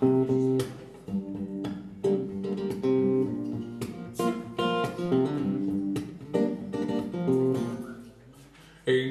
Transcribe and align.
Ain't 0.00 0.12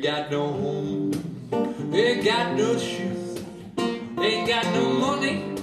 got 0.02 0.32
no 0.32 0.48
home, 0.48 1.12
ain't 1.94 2.24
got 2.24 2.56
no 2.56 2.78
shoes, 2.78 3.44
ain't 3.78 4.48
got 4.48 4.64
no 4.74 4.94
money, 4.94 5.56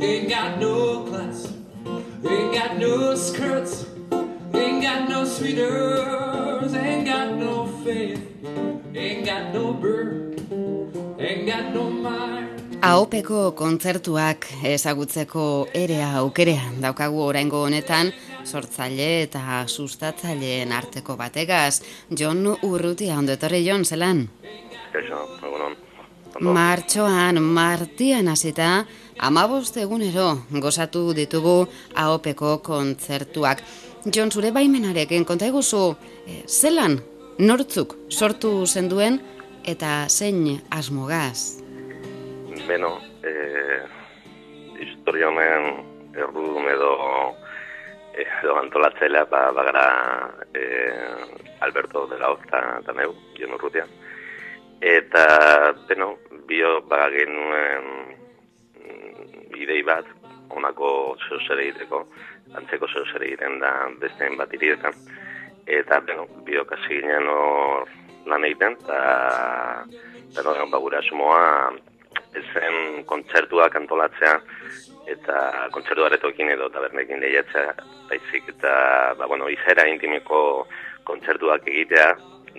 ain't 0.00 0.28
got 0.28 0.58
no 0.58 1.04
class, 1.04 1.52
ain't 2.28 2.52
got 2.52 2.76
no 2.76 3.14
skirts, 3.14 3.86
ain't 4.52 4.82
got 4.82 5.08
no 5.08 5.24
sweaters, 5.24 6.74
ain't 6.74 7.06
got 7.06 7.36
no 7.36 7.66
faith, 7.84 8.20
ain't 8.96 9.24
got 9.24 9.54
no 9.54 9.74
bird, 9.74 10.40
ain't 11.20 11.46
got 11.46 11.72
no 11.72 11.88
mind. 11.88 12.69
Aopeko 12.80 13.50
kontzertuak 13.52 14.46
ezagutzeko 14.64 15.42
erea 15.76 16.06
aukerean 16.22 16.78
daukagu 16.80 17.20
oraingo 17.26 17.60
honetan 17.66 18.08
sortzaile 18.44 19.08
eta 19.26 19.42
sustatzaileen 19.68 20.72
arteko 20.72 21.16
bategaz. 21.18 21.82
Jon 22.16 22.40
Urrutia, 22.62 23.18
ondo 23.18 23.36
etorri 23.36 23.60
Jon, 23.66 23.84
zelan? 23.84 24.24
Kaixo, 24.94 25.20
egunon. 25.44 25.76
Martxoan, 26.40 27.42
martian 27.42 28.32
hasita, 28.32 28.72
amabost 29.18 29.76
egunero 29.76 30.30
gozatu 30.64 31.10
ditugu 31.12 31.66
aopeko 31.94 32.58
kontzertuak. 32.64 33.60
Jon, 34.08 34.32
zure 34.32 34.56
baimenarekin, 34.56 35.28
konta 35.28 35.52
eguzu, 35.52 35.96
eh, 36.26 36.42
zelan, 36.48 37.02
nortzuk 37.38 37.98
sortu 38.08 38.64
zenduen 38.66 39.20
eta 39.68 40.06
zein 40.08 40.62
asmogaz? 40.70 41.59
Beno, 42.50 42.98
eh, 43.22 43.82
historia 44.80 45.28
honen 45.28 46.14
errudun 46.18 46.66
edo 46.66 46.90
edo 48.18 48.56
antolatzailea 48.58 49.24
ba, 49.30 49.50
bagara 49.54 49.84
eh, 50.54 51.30
Alberto 51.60 52.06
de 52.08 52.18
la 52.18 52.30
Hoz 52.30 52.40
eta 52.42 52.92
neu, 52.96 53.14
Jon 53.38 53.54
Urrutia. 53.54 53.86
Eta, 54.80 55.74
beno, 55.86 56.16
bio 56.48 56.80
ba 56.88 57.04
genuen 57.12 57.86
mm, 58.80 59.54
idei 59.60 59.82
bat, 59.86 60.08
honako 60.50 61.16
zeozere 61.28 61.68
egiteko, 61.68 62.02
antzeko 62.58 62.88
zeozere 62.88 63.28
egiten 63.28 63.60
da 63.60 63.72
besteen 64.00 64.38
bat 64.40 64.52
irietan. 64.58 64.96
Eta, 65.66 66.00
beno, 66.00 66.26
bio 66.48 66.64
kasi 66.64 66.98
ginen 66.98 67.28
hor 67.30 67.86
lan 68.26 68.48
egiten, 68.48 68.74
eta, 68.80 69.84
beno, 70.34 70.56
ba, 70.72 70.82
gure 70.82 70.98
asumoa, 70.98 71.76
ezen 72.38 73.04
kontzertuak 73.10 73.76
antolatzea, 73.76 74.34
eta 75.10 75.36
kontzertu 75.74 76.06
aretokin 76.06 76.52
edo 76.54 76.68
tabernekin 76.70 77.20
lehiatzea, 77.22 77.74
baizik 78.10 78.52
eta, 78.54 78.72
ba, 79.18 79.26
bueno, 79.26 79.48
izera 79.50 79.86
intimiko 79.90 80.66
kontzertuak 81.08 81.66
egitea, 81.66 82.10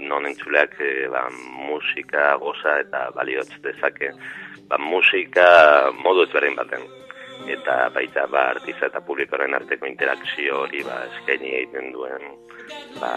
non 0.08 0.26
entzuleak 0.26 0.78
e, 0.80 1.08
ba, 1.12 1.26
musika 1.68 2.36
goza 2.42 2.80
eta 2.84 3.10
baliotz 3.16 3.52
dezake, 3.64 4.12
ba, 4.70 4.80
musika 4.80 5.92
modu 6.04 6.26
ezberdin 6.28 6.58
baten. 6.60 6.88
Eta 7.52 7.90
baita 7.94 8.28
ba, 8.30 8.52
artiza 8.56 8.88
eta 8.88 9.02
publikoaren 9.02 9.56
arteko 9.58 9.88
interakzio 9.90 10.62
hori 10.64 10.84
ba, 10.86 11.02
eskaini 11.10 11.56
egiten 11.58 11.92
duen 11.96 12.28
ba, 13.00 13.14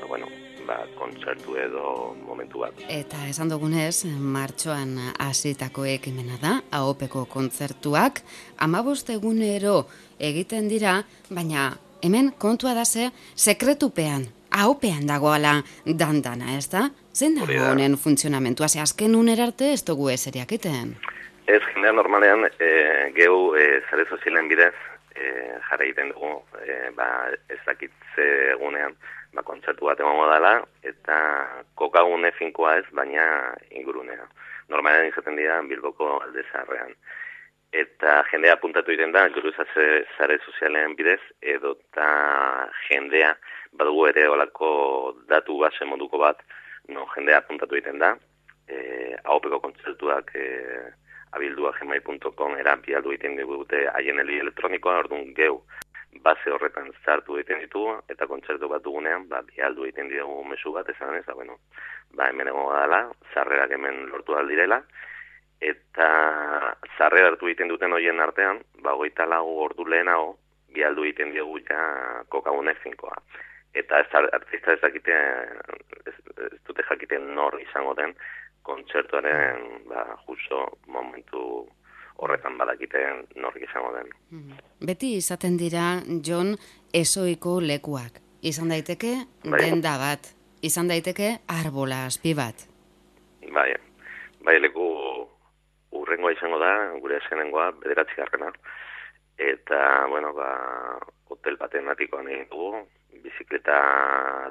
ba, 0.00 0.08
bueno, 0.08 0.26
ba, 0.66 0.78
kontzertu 0.98 1.56
edo 1.60 2.14
momentu 2.26 2.62
bat. 2.64 2.82
Eta 2.90 3.26
esan 3.30 3.50
dugunez, 3.52 4.04
martxoan 4.06 4.96
hasitako 5.22 5.86
ekimena 5.90 6.38
da, 6.42 6.58
aopeko 6.78 7.24
kontzertuak, 7.30 8.22
amabost 8.58 9.10
egunero 9.14 9.86
egiten 10.22 10.68
dira, 10.70 11.00
baina 11.30 11.72
hemen 12.02 12.32
kontua 12.38 12.74
da 12.74 12.84
ze, 12.84 13.10
sekretupean, 13.34 14.26
aopean 14.52 15.06
dagoala 15.08 15.56
dandana, 15.86 16.56
ez 16.58 16.68
da? 16.72 16.88
Zein 17.14 17.36
dago 17.38 17.58
honen 17.70 17.96
funtzionamentua, 18.00 18.68
ze 18.68 18.80
azken 18.80 19.16
unera 19.16 19.48
arte 19.48 19.72
ez 19.72 19.82
dugu 19.84 20.10
eseriak 20.12 20.52
iten. 20.58 20.96
Ez, 21.46 21.62
jendea 21.74 21.92
normalean, 21.92 22.46
e, 22.58 22.70
gehu 23.16 23.54
e, 23.58 23.80
zare 23.90 24.06
sozialen 24.08 24.48
bidez, 24.48 24.74
e, 25.14 25.32
jarra 25.68 25.84
egiten 25.84 26.12
dugu, 26.14 26.36
e, 26.62 26.76
ba, 26.96 27.08
ez 27.50 27.58
dakitze 27.66 28.28
egunean, 28.54 28.94
ba, 29.32 29.42
kontzertu 29.42 29.88
bat 29.88 30.00
emango 30.00 30.28
dela, 30.30 30.52
eta 30.86 31.16
kokagune 31.78 32.32
finkoa 32.38 32.76
ez, 32.80 32.86
baina 32.96 33.24
ingurunea. 33.70 34.26
Normalean 34.72 35.08
izaten 35.08 35.36
dira 35.36 35.60
Bilboko 35.68 36.18
alde 36.20 36.44
zaharrean. 36.50 36.94
Eta 37.72 38.18
jendea 38.28 38.58
apuntatu 38.58 38.92
egiten 38.92 39.14
da, 39.14 39.24
guruzatze 39.32 39.86
zare 40.18 40.38
sozialen 40.44 40.96
bidez, 40.96 41.20
edo 41.54 41.72
eta 41.78 42.08
jendea, 42.88 43.32
badugu 43.80 44.10
ere 44.10 44.26
olako 44.28 44.72
datu 45.28 45.56
base 45.62 45.88
moduko 45.88 46.20
bat, 46.20 46.42
no, 46.92 47.06
jendea 47.14 47.40
apuntatu 47.40 47.78
egiten 47.78 48.02
da, 48.02 48.12
e, 48.68 49.16
aopeko 49.24 49.62
kontzertuak 49.64 50.34
e, 50.36 50.48
abildua 51.32 51.72
gmail.com 51.78 52.58
era 52.60 52.76
bialdu 52.76 53.14
egiten 53.14 53.38
digute 53.40 53.86
haien 53.94 54.20
heli 54.20 54.42
elektronikoa, 54.44 54.98
orduan 55.06 55.32
geu 55.38 55.62
base 56.20 56.50
horretan 56.52 56.90
zartu 57.04 57.38
egiten 57.38 57.62
ditugu, 57.64 57.96
eta 58.12 58.26
kontzertu 58.30 58.68
bat 58.68 58.84
dugunean, 58.84 59.28
ba, 59.28 59.40
bialdu 59.46 59.86
egiten 59.86 60.10
ditugu 60.12 60.42
mesu 60.44 60.72
bat, 60.72 60.88
esan 60.88 61.16
ez, 61.16 61.24
da, 61.26 61.34
bueno, 61.34 61.58
ba, 62.12 62.28
hemen 62.28 62.50
egongo 62.52 62.74
dela, 62.76 63.00
zarrerak 63.32 63.72
hemen 63.78 64.04
lortu 64.10 64.36
aldirela, 64.36 64.82
eta 65.62 66.08
zarre 66.98 67.24
hartu 67.26 67.48
egiten 67.48 67.70
duten 67.72 67.92
hoien 67.96 68.20
artean, 68.20 68.60
ba, 68.84 68.94
goita 68.98 69.26
lagu 69.26 69.56
ordu 69.66 69.86
lehenago, 69.88 70.36
bialdu 70.74 71.04
egiten 71.08 71.32
diegu 71.32 71.58
ja 71.68 71.80
kokagune 72.28 72.74
finkoa. 72.82 73.16
Eta 73.74 74.00
ez 74.02 74.08
artista 74.36 74.72
ez 74.72 74.80
dakite, 74.82 75.16
ez, 76.06 76.14
ez 76.46 76.60
dute 76.68 76.84
jakiten 76.88 77.32
nor 77.36 77.56
izango 77.60 77.94
den, 77.96 78.14
kontzertuaren 78.62 79.84
ba, 79.88 80.04
justo 80.26 80.66
momentu 80.86 81.68
horretan 82.18 82.58
badakiten 82.58 83.24
nor 83.36 83.56
izango 83.58 83.92
den. 83.96 84.10
Beti 84.86 85.16
izaten 85.18 85.56
dira, 85.58 85.86
Jon, 86.26 86.54
ezoiko 86.94 87.58
lekuak. 87.60 88.20
Izan 88.42 88.72
daiteke, 88.74 89.14
Bai. 89.44 89.60
denda 89.60 89.96
bat. 89.98 90.32
Izan 90.62 90.88
daiteke, 90.90 91.36
arbola 91.48 92.04
azpi 92.06 92.34
bat. 92.34 92.66
Bai, 93.52 93.70
bai 94.44 94.58
leku 94.60 94.86
urrengoa 95.98 96.32
izango 96.32 96.58
da, 96.62 96.72
gure 97.02 97.18
esenengoa, 97.18 97.70
bederatzi 97.82 98.18
garrena. 98.18 98.52
Eta, 99.38 100.06
bueno, 100.10 100.32
ba, 100.36 100.50
hotel 101.32 101.56
baten 101.58 101.88
atikoan 101.90 102.28
egin 102.30 102.48
dugu, 102.50 102.84
bizikleta 103.24 103.78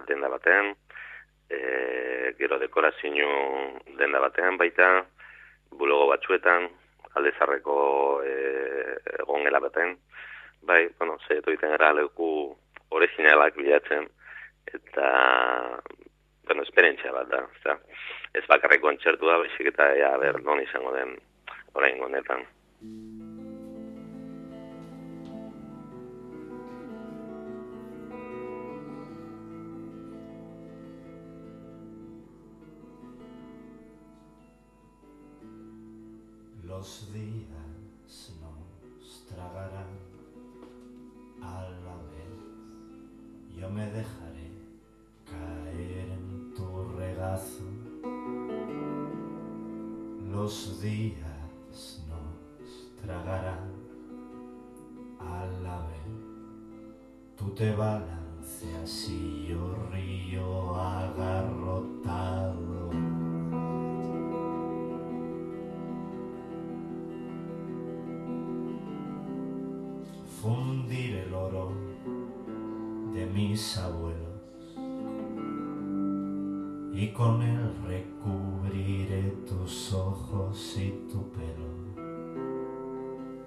denda 0.08 0.30
baten, 0.32 0.74
e, 1.50 2.34
gero 2.40 2.60
dekorazio 2.60 3.32
denda 4.00 4.20
batean 4.24 4.58
baita, 4.58 4.92
bulogo 5.72 6.08
batzuetan, 6.12 6.68
aldezarreko 7.20 7.76
e, 8.26 8.36
egongela 9.20 9.60
baten, 9.64 9.98
bai, 10.68 10.86
bueno, 11.00 11.18
zeitu 11.28 11.52
egiten 11.52 11.74
gara 11.76 11.92
leku 11.98 12.30
originalak 12.92 13.56
bilatzen, 13.58 14.08
eta, 14.72 15.10
bueno, 16.48 16.64
esperientzia 16.68 17.14
bat 17.16 17.30
da, 17.32 17.44
ezta. 17.58 17.78
Ez 18.38 18.46
bakarrik 18.48 18.84
kontzertua, 18.84 19.40
baizik 19.44 19.74
eta 19.74 19.92
ea 19.98 20.16
ber 20.22 20.40
non 20.44 20.62
izango 20.64 20.94
den 20.96 21.18
orain 21.76 22.04
honetan. 22.04 22.46
Los 36.82 37.14
días 37.14 38.34
nos 38.42 39.26
tragarán 39.28 39.94
a 41.40 41.62
la 41.86 41.96
vez. 42.10 42.34
Yo 43.56 43.70
me 43.70 43.86
dejaré 43.86 44.50
caer 45.24 46.10
en 46.10 46.56
tu 46.56 46.86
regazo. 46.98 47.66
Los 50.32 50.82
días 50.82 52.04
nos 52.10 52.96
tragarán 53.00 53.70
a 55.20 55.46
la 55.62 55.86
vez. 55.86 56.10
Tú 57.38 57.52
te 57.52 57.76
balanceas 57.76 59.08
y 59.08 59.50
yo 59.50 59.76
río 59.92 60.76
agarrotado. 60.76 62.32
De 73.14 73.26
mis 73.26 73.78
abuelos 73.78 74.32
y 76.94 77.08
con 77.14 77.42
él 77.42 77.74
recubriré 77.88 79.32
tus 79.48 79.94
ojos 79.94 80.78
y 80.78 80.92
tu 81.12 81.24
pelo. 81.32 81.72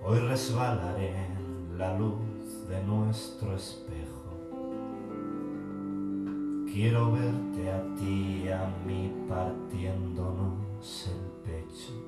Hoy 0.03 0.19
resbalaré 0.19 1.15
en 1.27 1.79
la 1.79 1.97
luz 1.97 2.69
de 2.69 2.83
nuestro 2.83 3.55
espejo. 3.55 4.25
Quiero 6.73 7.13
verte 7.13 7.71
a 7.71 7.95
ti 7.95 8.43
y 8.45 8.49
a 8.49 8.67
mí 8.85 9.13
partiéndonos 9.29 11.09
el 11.09 11.53
pecho. 11.53 12.04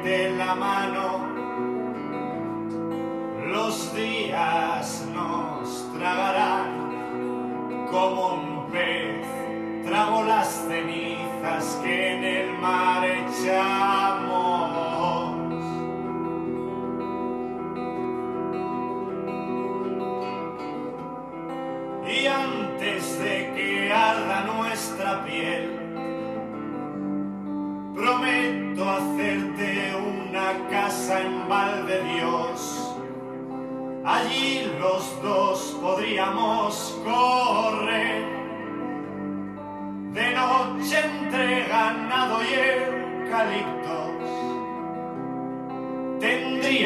Olerte 0.00 0.30
la 0.30 0.54
mano. 0.54 1.28
Los 3.46 3.94
días 3.94 5.06
nos 5.12 5.92
tragarán 5.92 6.39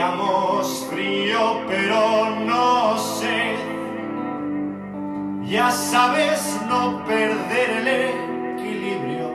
Tendríamos 0.04 0.84
frío, 0.90 1.64
pero 1.66 2.38
no 2.40 2.98
sé. 2.98 3.56
Ya 5.48 5.70
sabes 5.70 6.60
no 6.68 7.02
perder 7.06 7.70
el 7.70 7.88
equilibrio. 8.52 9.32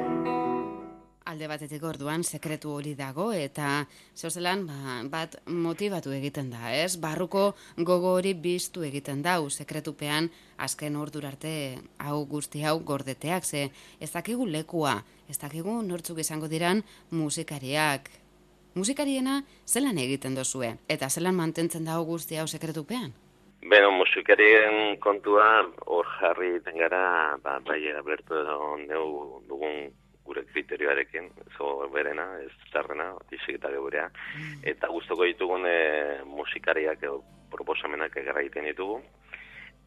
Alde 1.25 1.47
batetik 1.49 1.81
orduan 1.81 2.21
sekretu 2.23 2.69
hori 2.69 2.93
dago 2.93 3.31
eta 3.33 3.87
zozelan 4.13 4.67
ba, 4.69 5.01
bat 5.09 5.39
motivatu 5.49 6.13
egiten 6.13 6.53
da, 6.53 6.69
ez? 6.75 6.99
Barruko 7.01 7.55
gogo 7.77 8.13
hori 8.13 8.35
biztu 8.37 8.85
egiten 8.85 9.25
dau 9.25 9.49
sekretupean 9.49 10.29
azken 10.57 11.01
ordura 11.01 11.33
arte 11.33 11.81
hau 11.97 12.25
guzti 12.29 12.61
hau 12.61 12.77
gordeteak, 12.85 13.43
ze 13.43 13.71
ez 13.99 14.11
dakigu 14.13 14.45
lekua, 14.45 14.99
ez 15.27 15.37
dakigu 15.41 15.81
nortzuk 15.81 16.21
izango 16.21 16.47
diran 16.47 16.85
musikariak. 17.09 18.11
Musikariena 18.75 19.41
zelan 19.65 19.97
egiten 19.97 20.35
dozue 20.35 20.75
eta 20.87 21.09
zelan 21.09 21.35
mantentzen 21.35 21.85
dago 21.85 22.03
guzti 22.05 22.37
hau 22.37 22.47
sekretupean? 22.47 23.13
Beno, 23.59 23.89
musikarien 23.91 24.97
kontua 25.03 25.47
hor 25.85 26.07
jarri 26.19 26.53
egiten 26.53 26.77
gara, 26.79 27.37
ba, 27.43 27.57
bai 27.65 27.81
abertu 27.91 28.37
edo 28.39 28.77
neu 28.85 29.07
dugun 29.49 29.89
gure 30.29 30.45
kriterioarekin, 30.53 31.31
zo 31.57 31.89
berena, 31.93 32.27
ez 32.45 32.53
zarrena, 32.71 33.09
tisik 33.31 33.57
eta 33.57 33.71
geurea. 33.73 34.05
Eta 34.71 34.87
guztoko 34.93 35.25
ditugun 35.25 35.65
e, 35.65 35.79
musikariak 36.29 37.01
edo 37.03 37.23
proposamenak 37.49 38.15
egarra 38.21 38.45
egiten 38.45 38.69
ditugu. 38.69 38.99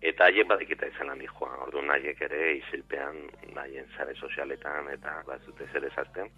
Eta 0.02 0.26
haiek 0.26 0.48
badikita 0.50 0.88
izan 0.90 1.12
handi 1.14 1.30
joan, 1.30 1.54
orduan 1.68 1.94
haiek 1.94 2.20
ere 2.26 2.56
isilpean, 2.58 3.22
haien 3.54 3.86
zare 3.96 4.16
sozialetan 4.18 4.90
eta 4.90 5.20
bat 5.28 5.46
dute 5.46 5.70
zer 5.72 5.86
ezazten. 5.86 6.32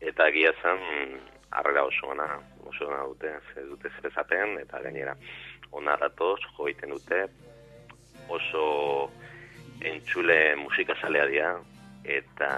Eta 0.00 0.28
egia 0.30 0.52
zen, 0.62 1.18
arrera 1.50 1.84
oso 1.88 2.12
ona, 2.12 2.28
oso 2.66 2.86
ona 2.86 3.02
dute, 3.10 3.32
ez 3.56 3.66
dute 3.66 3.90
zer 3.96 4.10
ezaten, 4.10 4.58
eta 4.62 4.82
gainera, 4.84 5.16
ona 5.72 5.96
datoz, 6.00 6.38
jo 6.56 6.68
egiten 6.68 6.94
dute, 6.94 7.24
oso 8.28 9.10
entzule 9.80 10.56
musikazalea 10.60 11.26
dira, 11.30 11.52
eta 12.04 12.50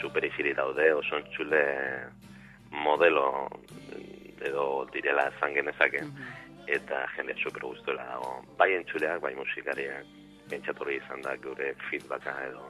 super 0.00 0.24
iziri 0.26 0.54
daude, 0.54 0.90
oso 0.94 1.18
entzule 1.20 1.62
modelo 2.74 3.48
edo 4.44 4.84
direla 4.92 5.28
esan 5.30 5.54
genezake, 5.54 6.02
eta 6.66 7.04
jende 7.16 7.36
super 7.42 7.68
guztuela 7.68 8.04
dago. 8.08 8.40
Bai 8.58 8.72
entzuleak, 8.74 9.20
bai 9.22 9.34
musikariak, 9.38 10.10
pentsatorri 10.50 10.98
izan 10.98 11.22
da 11.24 11.36
gure 11.44 11.72
feedbacka 11.88 12.34
edo. 12.48 12.66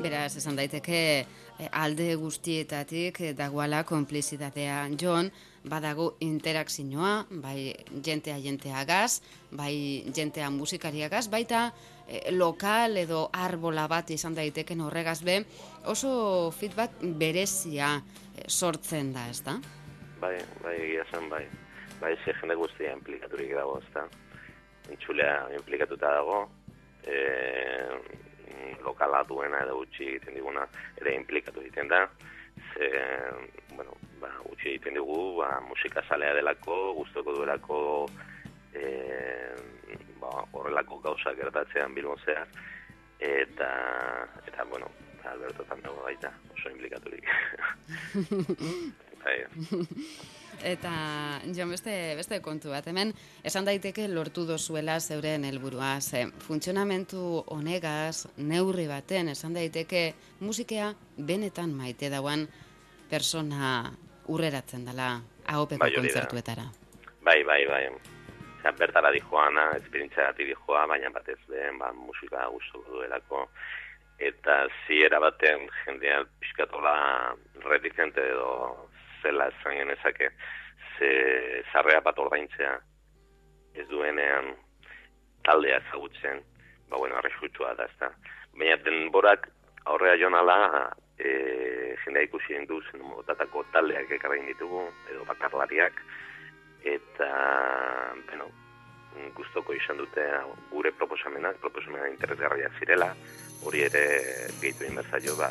Beraz, 0.00 0.36
esan 0.38 0.56
daiteke 0.56 0.98
eh, 1.20 1.68
alde 1.76 2.14
guztietatik 2.16 3.20
eh, 3.20 3.32
dagoala 3.36 3.82
konplizitatea 3.84 4.86
Jon, 4.98 5.28
badago 5.68 6.14
interakzioa, 6.24 7.26
bai 7.42 7.74
jentea 8.04 8.38
jenteagaz, 8.40 9.20
bai 9.50 9.74
jentea 10.14 10.48
musikariagaz, 10.50 11.26
baita 11.30 11.66
eh, 12.08 12.32
lokal 12.32 12.96
edo 13.02 13.26
arbola 13.32 13.84
bat 13.90 14.10
izan 14.10 14.34
daiteken 14.38 14.80
horregaz 14.80 15.20
be, 15.26 15.42
oso 15.84 16.50
feedback 16.56 16.96
berezia 17.02 17.98
sortzen 18.48 19.12
da, 19.12 19.28
ezta? 19.30 19.58
Bai, 20.22 20.38
bai, 20.62 20.76
egia 20.80 21.04
zen, 21.12 21.28
bai. 21.28 21.44
Bai, 22.00 22.16
ze 22.24 22.34
jende 22.40 22.56
guztia 22.58 22.96
implikaturik 22.96 23.52
dago, 23.54 23.78
ezta. 23.84 24.08
Entzulea 24.90 25.36
implikatuta 25.54 26.16
dago, 26.16 26.40
e, 27.06 27.18
lokala 28.84 29.22
duena 29.28 29.62
edo 29.64 29.78
utzi 29.82 30.08
egiten 30.08 30.34
diguna 30.38 30.66
ere 31.00 31.14
implikatu 31.16 31.60
egiten 31.60 31.88
da. 31.88 32.06
Ze, 32.72 32.88
bueno, 33.76 33.96
ba, 34.20 34.30
utzi 34.50 34.74
egiten 34.74 34.98
dugu, 34.98 35.38
ba, 35.40 35.60
musika 35.68 36.02
zalea 36.08 36.34
delako, 36.38 36.80
guztoko 36.98 37.36
duelako 37.36 37.78
e, 38.74 38.84
ba, 40.20 40.34
horrelako 40.52 41.00
gauza 41.06 41.34
gertatzean 41.38 41.94
bilbon 41.94 42.20
zehar. 42.26 42.48
Eta, 43.22 43.70
eta, 44.46 44.64
bueno, 44.66 44.90
Alberto 45.30 45.64
dago 45.64 46.02
baita, 46.02 46.32
oso 46.52 46.70
implikaturik. 46.70 47.28
bai. 49.24 49.38
Eta, 50.62 50.92
jo, 51.56 51.66
beste, 51.66 51.92
beste 52.14 52.38
kontu 52.44 52.70
bat, 52.70 52.86
hemen, 52.86 53.10
esan 53.42 53.66
daiteke 53.66 54.04
lortu 54.08 54.44
dozuela 54.46 54.98
zeuren 55.00 55.46
helburua, 55.48 55.96
ze 56.00 56.26
funtzionamentu 56.44 57.42
honegaz, 57.50 58.28
neurri 58.36 58.86
baten, 58.86 59.32
esan 59.32 59.56
daiteke 59.58 60.12
musikea 60.40 60.92
benetan 61.18 61.74
maite 61.74 62.12
dauan 62.12 62.46
persona 63.10 63.90
urreratzen 64.30 64.86
dela 64.86 65.16
ahopeko 65.50 65.82
Bai, 65.82 65.92
kontzertuetara. 65.96 66.68
Bai, 67.24 67.42
bai, 67.44 67.62
bai. 67.66 67.84
Osea, 68.62 68.72
bertara 68.78 69.10
dijoana, 69.10 69.70
esperientziagatik 69.80 70.52
dijoa, 70.52 70.86
baina 70.86 71.10
batez 71.10 71.40
den, 71.48 71.78
ba, 71.78 71.92
musika 71.92 72.46
gustu 72.54 72.84
duelako. 72.86 73.48
Eta 74.22 74.68
ziera 74.86 75.18
baten 75.18 75.66
jendea 75.82 76.22
pixkatola 76.38 76.94
reticente 77.64 78.22
edo 78.22 78.91
zela 79.22 79.48
esan 79.48 79.78
genezake, 79.78 80.30
ze 80.98 81.10
zarrea 81.72 82.00
bat 82.00 82.18
ordaintzea 82.18 82.78
ez 83.74 83.86
duenean 83.88 84.52
taldea 85.46 85.78
ezagutzen, 85.78 86.42
ba, 86.90 86.98
bueno, 86.98 87.16
arriskutsua 87.16 87.74
da, 87.78 87.88
ezta. 87.90 88.10
Baina 88.58 88.76
denborak 88.84 89.48
aurrea 89.90 90.18
joan 90.20 90.36
ala, 90.38 90.58
e, 91.18 91.96
jendea 92.04 92.28
ikusi 92.28 92.58
du 92.68 92.80
zen 92.90 93.02
motatako 93.06 93.64
taldeak 93.72 94.10
ekarrein 94.18 94.46
ditugu, 94.50 94.84
edo 95.10 95.24
bakarlariak, 95.30 96.02
eta, 96.84 97.30
bueno, 98.28 98.50
gustoko 99.36 99.74
izan 99.76 99.98
dute 100.00 100.24
gure 100.70 100.92
proposamenak, 100.96 101.58
proposamenak 101.60 102.12
interesgarriak 102.14 102.78
zirela, 102.80 103.12
hori 103.64 103.84
ere 103.88 104.04
gehitu 104.60 104.86
inbertzaio 104.88 105.36
ba, 105.38 105.50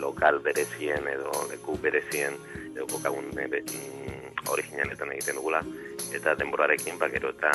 lokal 0.00 0.40
berezien 0.44 1.08
edo 1.10 1.32
leku 1.50 1.76
berezien 1.82 2.36
edo 2.74 2.86
kokagun 2.90 3.30
e, 3.38 3.46
be, 3.48 3.60
mm, 3.62 4.48
originanetan 4.52 5.12
egiten 5.14 5.38
dugula, 5.38 5.62
eta 6.14 6.34
denborarekin 6.38 6.98
ba, 6.98 7.08
gero 7.12 7.30
eta 7.34 7.52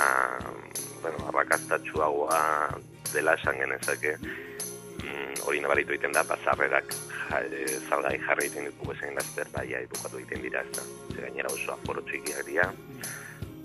bueno, 1.02 1.28
arrakastatxuagoa 1.32 2.40
dela 3.14 3.36
esan 3.40 3.60
genezake, 3.60 4.16
mm, 5.04 5.34
hori 5.48 5.62
nabaritu 5.64 5.96
egiten 5.96 6.16
da, 6.16 6.24
bazarrerak 6.24 6.96
ja, 7.30 7.42
e, 7.44 7.66
salgai 7.90 8.18
jarri 8.26 8.48
egiten 8.48 8.70
ditugu 8.70 8.96
ezen 8.96 9.16
laster 9.20 9.48
baia 9.56 9.84
bukatu 9.94 10.22
egiten 10.22 10.42
dira, 10.48 10.64
ez 10.64 10.72
da. 10.78 10.88
Ze 11.14 11.22
gainera 11.28 11.54
oso 11.54 11.76
aforo 11.76 12.02
txikiak 12.08 12.46
dira, 12.48 12.68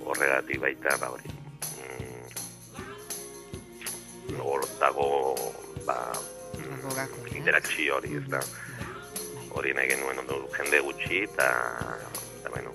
horregatik 0.05 0.61
baita, 0.61 0.99
ba 1.01 1.11
hori, 1.15 1.29
mm, 1.79 2.29
dago 4.81 5.09
ba, 5.87 5.99
eh? 6.59 7.09
interakzio 7.37 7.97
hori, 7.99 8.17
ez 8.17 8.29
da. 8.31 8.41
Hori 9.55 9.73
nahi 9.75 9.89
genuen 9.89 10.19
ondo 10.19 10.41
jende 10.57 10.81
gutxi, 10.83 11.23
eta, 11.29 11.49
eta 12.41 12.51
bueno, 12.51 12.73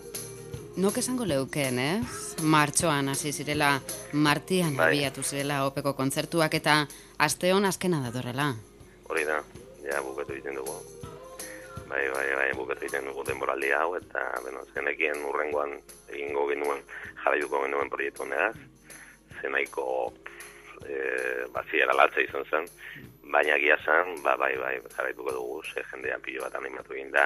Nok 0.79 0.97
esango 1.01 1.25
leuken, 1.27 1.79
ez? 1.79 2.37
Martxoan 2.41 3.09
hasi 3.11 3.33
zirela, 3.33 3.81
martian 4.13 4.77
Bai. 4.77 4.85
abiatu 4.93 5.23
zirela 5.23 5.65
opeko 5.67 5.91
kontzertuak 5.97 6.53
eta 6.55 6.85
aste 7.19 7.51
hon 7.53 7.65
azkena 7.65 7.99
datorrela. 8.05 8.53
hori 9.09 9.25
da, 9.25 9.41
ja 9.83 10.01
bukatu 10.05 10.33
egiten 10.37 10.55
dugu. 10.55 10.75
Bai, 11.89 12.03
bai, 12.13 12.27
bai, 12.37 12.49
bukatu 12.55 12.85
egiten 12.85 13.09
dugu 13.09 13.25
denboraldi 13.25 13.71
hau, 13.73 13.95
eta, 13.97 14.23
bueno, 14.43 14.61
zenekien 14.73 15.25
urrengoan 15.25 15.73
egingo 16.13 16.47
genuen, 16.47 16.83
jarraituko 17.23 17.63
genuen 17.65 17.89
proiektu 17.89 18.23
honegaz, 18.23 18.55
zenaiko 19.41 20.13
e, 20.87 21.45
baziera 21.53 21.93
latza 21.93 22.21
izan 22.21 22.45
zen, 22.49 22.67
baina 23.31 23.55
egia 23.55 23.77
zen, 23.85 24.15
ba, 24.23 24.35
bai, 24.37 24.55
bai, 24.57 24.75
jarraituko 24.95 25.31
dugu, 25.35 25.61
ze 25.63 25.83
jendea 25.91 26.19
pilo 26.23 26.43
bat 26.45 26.55
animatu 26.55 26.93
egin 26.93 27.11
da, 27.11 27.25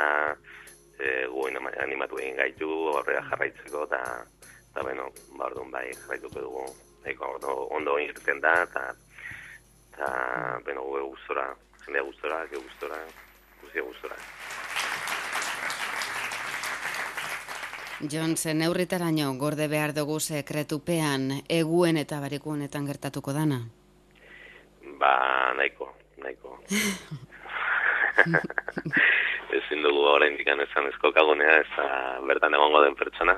e, 0.99 1.25
gu 1.27 1.47
anima- 1.47 1.75
animatu 1.83 2.19
egin 2.19 2.35
gaitu, 2.41 2.69
horrela 2.93 3.23
jarraitzeko, 3.29 3.85
eta, 3.89 4.01
eta, 4.71 4.81
bueno, 4.81 5.09
ba, 5.37 5.45
orduan 5.45 5.71
bai, 5.71 5.87
jarraituko 6.03 6.39
dugu, 6.39 6.65
nahiko 7.03 7.33
ondo, 7.35 7.57
ondo 7.79 7.97
irten 7.99 8.41
da, 8.41 8.55
eta, 8.63 8.87
eta, 9.93 10.13
bueno, 10.65 10.83
gu 10.83 11.03
gustora, 11.15 11.49
jendea 11.85 12.07
gustora, 12.11 12.45
ge 12.47 12.57
gustora, 12.57 13.03
guztia 13.61 13.81
gustora. 13.81 14.15
Jon, 18.11 18.35
ze 18.35 18.53
neurritaraino 18.53 19.29
gorde 19.39 19.69
behar 19.71 19.93
dugu 19.95 20.17
sekretupean 20.19 21.29
eguen 21.47 21.97
eta 21.97 22.19
barikuenetan 22.19 22.85
gertatuko 22.89 23.31
dana. 23.31 23.61
Ba, 24.99 25.53
nahiko, 25.55 25.87
nahiko. 26.19 26.59
Ezin 29.57 29.85
dugu 29.85 30.01
orain 30.09 30.35
dikan 30.35 30.59
esan 30.65 30.89
eskokagunea, 30.91 31.53
ez 31.61 31.69
da 31.77 31.85
bertan 32.27 32.57
egongo 32.59 32.81
den 32.83 32.97
pertsona. 32.99 33.37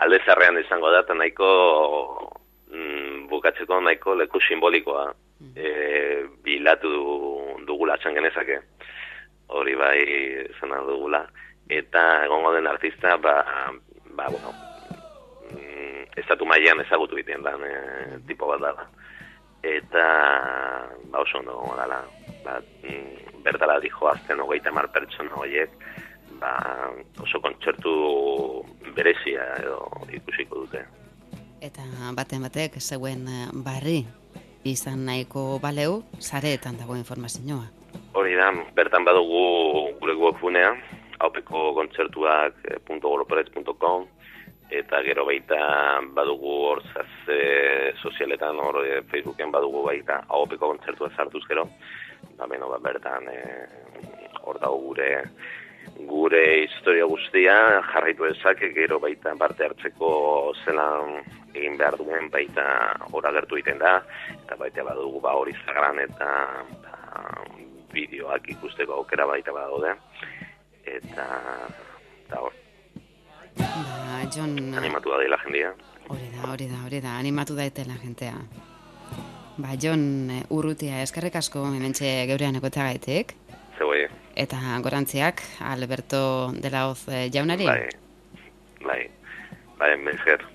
Alde 0.00 0.22
zarrean 0.24 0.56
izango 0.62 0.88
da, 0.94 1.02
eta 1.04 1.14
nahiko 1.14 1.50
mm, 2.72 3.28
bukatzeko 3.28 3.82
nahiko 3.84 4.16
leku 4.16 4.40
simbolikoa 4.46 5.10
e, 5.56 6.24
bilatu 6.40 6.88
dugula 7.68 8.00
txan 8.00 8.16
genezake. 8.16 8.62
Hori 9.60 9.76
bai 9.76 10.00
esan 10.46 10.72
ahal 10.72 10.88
dugula. 10.94 11.26
Eta 11.68 12.24
egongo 12.24 12.56
den 12.56 12.66
artista, 12.66 13.18
ba, 13.20 13.44
ba 14.16 14.28
bueno, 14.28 14.52
mm, 15.52 16.18
estatu 16.22 16.46
mailan 16.46 16.80
ezagutu 16.84 17.18
egiten 17.18 17.42
dan 17.42 17.62
e, 17.64 17.74
tipo 18.26 18.48
bat 18.50 18.60
dela 18.60 18.86
eta 19.62 20.04
ba 21.12 21.20
oso 21.20 21.38
ondo 21.38 21.74
dala. 21.76 22.04
Ba, 22.44 22.60
mm, 22.60 23.42
bertala 23.44 23.80
dijo 23.80 24.08
azten 24.08 24.40
hogeita 24.40 24.72
mar 24.72 24.88
pertsona 24.92 25.34
horiek 25.36 25.70
ba, 26.40 26.54
oso 27.20 27.40
kontzertu 27.40 27.92
berezia 28.96 29.44
edo 29.60 29.84
ikusiko 30.12 30.64
dute. 30.64 30.84
Eta 31.60 31.84
baten 32.16 32.42
batek 32.42 32.80
zeuen 32.80 33.28
eh, 33.28 33.48
barri 33.52 34.06
izan 34.64 35.04
nahiko 35.04 35.58
baleu, 35.60 36.02
sareetan 36.18 36.76
dago 36.76 36.96
informazioa. 36.96 37.68
hori 38.12 38.34
da, 38.34 38.50
bertan 38.74 39.04
badugu 39.06 39.94
gure 40.00 40.14
webgunea 40.18 40.74
haupeko 41.20 41.74
kontzertuak 41.74 42.64
eh, 42.64 42.80
.goloperez.com 43.00 44.08
eta 44.70 45.02
gero 45.02 45.24
baita 45.26 45.58
badugu 46.14 46.52
hor 46.66 46.82
zaz 46.94 47.08
sozialetan 48.02 48.60
hor 48.62 48.84
eh, 48.86 49.02
Facebooken 49.10 49.50
badugu 49.52 49.82
baita 49.86 50.22
haupeko 50.28 50.72
kontzertua 50.72 51.10
sartuz 51.16 51.42
gero 51.48 51.66
ba, 52.36 52.46
beno, 52.46 52.68
ba, 52.70 52.78
bertan 52.78 53.26
eh, 53.32 53.66
hor 54.42 54.60
dago 54.62 54.78
gure 54.88 55.10
gure 56.06 56.44
historia 56.64 57.06
guztia 57.08 57.56
jarraitu 57.92 58.28
dezake 58.28 58.72
gero 58.76 59.00
baita 59.00 59.34
parte 59.36 59.66
hartzeko 59.66 60.10
zelan 60.64 61.18
egin 61.54 61.76
behar 61.80 61.96
duen 61.98 62.30
baita 62.30 62.64
hor 63.10 63.26
agertu 63.26 63.58
egiten 63.58 63.80
da 63.82 63.98
eta 64.36 64.56
baita 64.60 64.86
badugu 64.86 65.20
ba 65.20 65.34
hori 65.40 65.56
zagran 65.64 65.98
eta 65.98 66.30
ba, 66.84 66.94
bideoak 67.92 68.48
ikusteko 68.54 69.00
aukera 69.00 69.26
baita 69.26 69.52
badaude 69.52 69.96
eta 70.98 71.26
eta 72.26 72.40
hor 72.40 72.56
Ba, 73.60 74.20
Jon, 74.34 74.54
animatu 74.78 75.10
da 75.10 75.18
dela 75.22 75.38
jendia 75.44 75.72
hori 76.08 76.28
da, 76.34 76.50
hori 76.52 76.66
da, 76.70 76.82
hori 76.86 77.00
da, 77.00 77.16
animatu 77.18 77.54
daitela 77.54 77.94
jentea. 78.02 78.36
Ba, 79.60 79.74
Jon, 79.78 80.02
eh, 80.30 80.42
urrutia, 80.50 81.02
eskerrik 81.04 81.36
asko 81.36 81.66
hementxe 81.68 82.26
geurean 82.30 82.56
egotagaitik. 82.58 83.34
zegoe 83.78 84.08
Eta 84.34 84.58
gorantziak, 84.82 85.42
Alberto 85.60 86.52
de 86.52 86.70
la 86.70 86.86
Hoz 86.88 87.08
eh, 87.08 87.28
jaunari. 87.32 87.66
bai 87.66 87.88
bai 88.86 89.02
bai 89.78 89.96
mesker 89.96 90.46